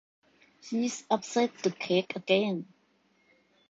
[0.61, 2.65] She's upset the cake again!